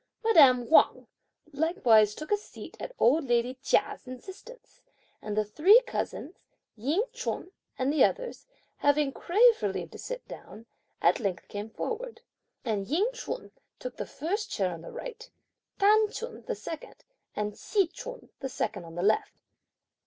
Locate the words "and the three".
5.21-5.79